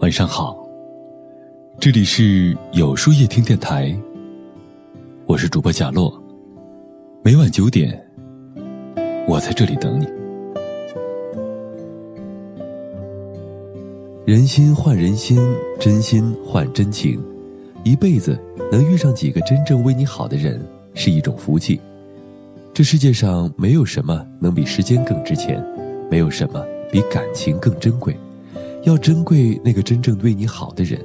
[0.00, 0.56] 晚上好，
[1.78, 3.94] 这里是有书夜听电台，
[5.26, 6.10] 我是主播贾洛。
[7.22, 8.02] 每晚九点，
[9.28, 10.06] 我在这里等你。
[14.24, 15.38] 人心换人心，
[15.78, 17.22] 真心换真情，
[17.84, 18.42] 一辈子
[18.72, 21.78] 能遇上几个真正为你好的人是一种福气。
[22.72, 25.62] 这世界上没有什么能比时间更值钱，
[26.10, 28.16] 没有什么比感情更珍贵。
[28.82, 30.98] 要珍贵那个真正对你好的人。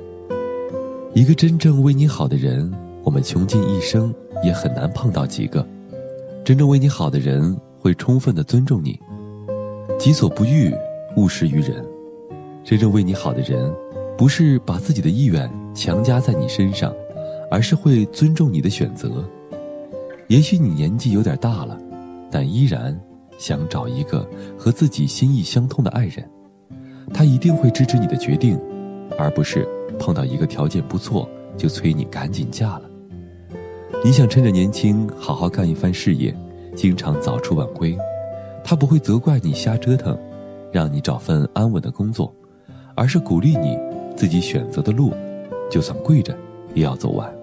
[1.13, 2.71] 一个真正为你好的人，
[3.03, 5.65] 我们穷尽一生也很难碰到几个。
[6.43, 8.97] 真正为你好的人会充分的尊重你，
[9.99, 10.73] 己所不欲，
[11.17, 11.85] 勿施于人。
[12.63, 13.69] 真正为你好的人，
[14.17, 16.93] 不是把自己的意愿强加在你身上，
[17.51, 19.27] 而是会尊重你的选择。
[20.27, 21.77] 也许你年纪有点大了，
[22.31, 22.97] 但依然
[23.37, 26.25] 想找一个和自己心意相通的爱人。
[27.17, 28.59] 他一定会支持你的决定，
[29.17, 29.65] 而不是
[29.97, 32.81] 碰到一个条件不错就催你赶紧嫁了。
[34.03, 36.35] 你想趁着年轻好好干一番事业，
[36.75, 37.97] 经常早出晚归，
[38.65, 40.17] 他不会责怪你瞎折腾，
[40.73, 42.35] 让你找份安稳的工作，
[42.95, 43.79] 而是鼓励你
[44.13, 45.13] 自己选择的路，
[45.71, 46.37] 就算跪着
[46.73, 47.33] 也要走完。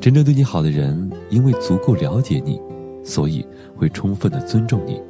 [0.00, 2.60] 真正对你好的人，因为足够了解你，
[3.04, 5.00] 所以会充分的尊重你，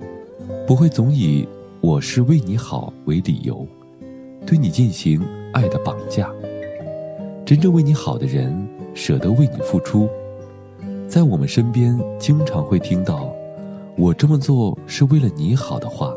[0.66, 1.48] 不会总以。
[1.86, 3.68] 我是为你好为理由，
[4.46, 5.20] 对你进行
[5.52, 6.32] 爱的绑架。
[7.44, 10.08] 真正为你好的人，舍得为你付出。
[11.06, 13.30] 在我们身边，经常会听到
[13.98, 16.14] “我这么做是为了你好”的话。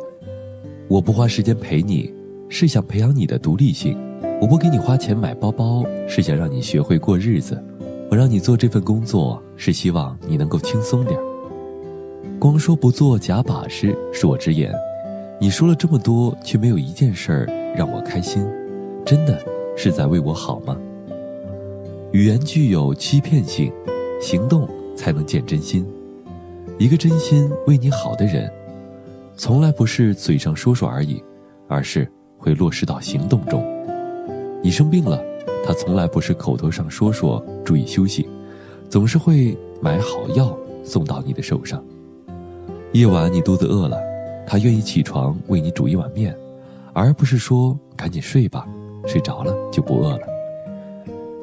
[0.88, 2.14] 我不花时间陪你，
[2.48, 3.94] 是想培养你的独立性；
[4.40, 7.58] 我不给你花钱买包包，是想让你学会过日子；
[8.10, 11.20] 我让你做这份工作，是希望你能够轻松点
[12.40, 14.74] 光说不做假把式，恕我直言。
[15.40, 18.44] 你说了这么多，却没有一件事儿让我开心，
[19.06, 19.40] 真的
[19.76, 20.76] 是在为我好吗？
[22.12, 23.72] 语言具有欺骗性，
[24.20, 25.86] 行动才能见真心。
[26.80, 28.52] 一个真心为你好的人，
[29.36, 31.24] 从来不是嘴上说说而已，
[31.68, 33.64] 而是会落实到行动中。
[34.64, 35.22] 你生病了，
[35.64, 38.28] 他从来不是口头上说说注意休息，
[38.90, 41.84] 总是会买好药送到你的手上。
[42.94, 44.07] 夜晚你肚子饿了。
[44.50, 46.34] 他愿意起床为你煮一碗面，
[46.94, 48.66] 而不是说赶紧睡吧，
[49.06, 50.22] 睡着了就不饿了。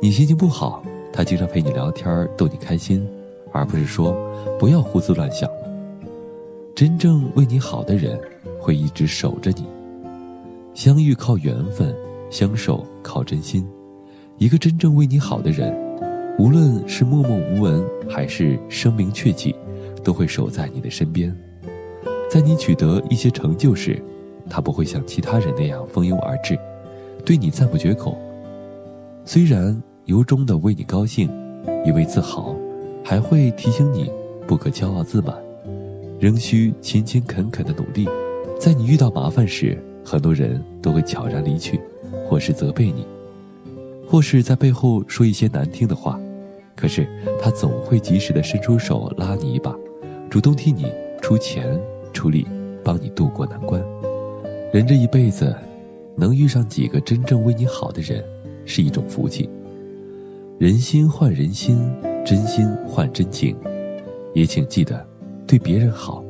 [0.01, 0.83] 你心情不好，
[1.13, 3.07] 他经常陪你聊天逗你开心，
[3.53, 4.17] 而不是说
[4.59, 5.71] 不要胡思乱想了。
[6.75, 8.19] 真正为你好的人，
[8.59, 9.67] 会一直守着你。
[10.73, 11.95] 相遇靠缘分，
[12.31, 13.69] 相守靠真心。
[14.39, 15.73] 一个真正为你好的人，
[16.39, 19.55] 无论是默默无闻还是声名鹊起，
[20.03, 21.33] 都会守在你的身边。
[22.35, 24.03] 在你取得一些成就时，
[24.51, 26.59] 他不会像其他人那样蜂拥而至，
[27.25, 28.19] 对你赞不绝口。
[29.25, 31.31] 虽然由衷的为你高兴，
[31.87, 32.57] 以为自豪，
[33.05, 34.11] 还会提醒你
[34.49, 35.33] 不可骄傲自满，
[36.19, 38.09] 仍需勤勤恳恳的努力。
[38.59, 41.81] 在你遇到麻烦时，很多人都会悄然离去，
[42.27, 43.07] 或是责备你，
[44.09, 46.19] 或是在背后说一些难听的话。
[46.75, 47.07] 可是
[47.41, 49.73] 他总会及时的伸出手拉你一把，
[50.29, 50.91] 主动替你
[51.23, 51.81] 出钱。
[52.15, 52.47] 出力
[52.83, 53.85] 帮你渡过难关，
[54.73, 55.55] 人这一辈子，
[56.17, 58.25] 能遇上几个真正为你好的人，
[58.65, 59.51] 是一种福气。
[60.59, 61.93] 人心换人心，
[62.25, 63.55] 真心换真情，
[64.33, 65.05] 也请记得
[65.47, 66.25] 对别人好，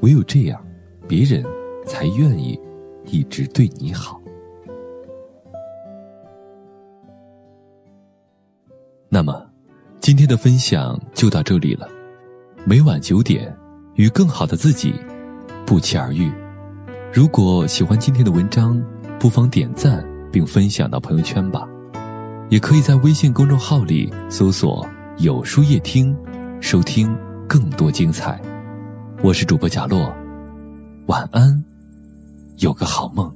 [0.00, 0.62] 唯有这样，
[1.06, 1.42] 别人
[1.86, 2.58] 才愿意
[3.06, 4.20] 一直对你好。
[9.08, 9.46] 那么，
[10.00, 11.88] 今天的分享就到这里了，
[12.66, 13.56] 每晚九点。
[13.94, 14.94] 与更好的自己
[15.64, 16.30] 不期而遇。
[17.12, 18.82] 如果喜欢今天的文章，
[19.18, 21.68] 不妨点赞并分享到朋友圈吧。
[22.50, 24.86] 也可以在微信公众号里搜索
[25.18, 26.14] “有书夜听”，
[26.60, 27.16] 收听
[27.48, 28.40] 更多精彩。
[29.22, 30.12] 我是主播贾洛，
[31.06, 31.64] 晚安，
[32.58, 33.32] 有个好梦。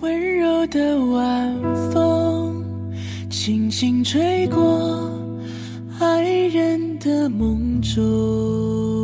[0.00, 2.64] 温柔的晚风，
[3.30, 5.10] 轻轻吹过
[6.00, 9.03] 爱人的梦中。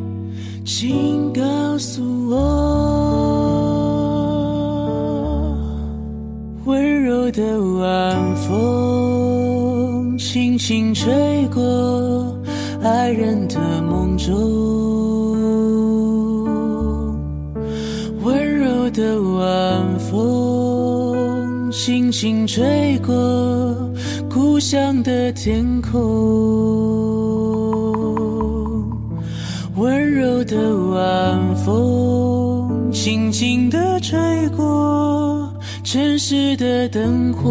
[0.65, 1.41] 请告
[1.77, 2.35] 诉我，
[6.65, 7.21] 温柔。
[7.31, 12.35] 的晚风轻轻吹过
[12.83, 14.33] 爱人的梦中，
[18.21, 23.13] 温柔的晚风轻轻吹过
[24.29, 27.00] 故乡的天空，
[30.51, 34.19] 的晚风轻轻地吹
[34.49, 35.49] 过。
[35.81, 37.47] 城市的灯火，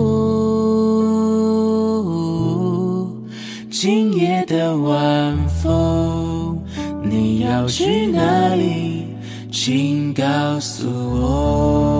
[3.71, 6.59] 今夜的晚风，
[7.03, 9.07] 你要去哪里？
[9.51, 12.00] 请告诉我。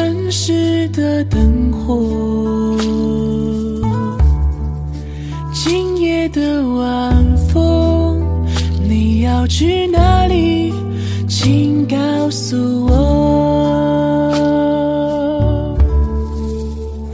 [0.00, 2.74] 城市的灯火，
[5.52, 8.18] 今夜的晚风，
[8.88, 10.72] 你要去哪里？
[11.28, 12.56] 请告诉
[12.86, 12.96] 我。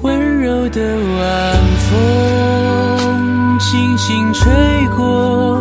[0.02, 0.80] 温柔的
[1.18, 1.56] 晚
[1.88, 4.48] 风，轻轻吹
[4.96, 5.58] 过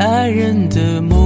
[0.00, 1.25] 爱人的梦